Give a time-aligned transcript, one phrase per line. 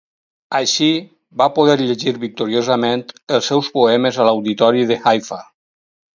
[0.59, 0.87] Així,
[1.41, 3.05] va poder llegir victoriosament
[3.39, 5.41] els seus poemes a l'auditori de Haifa.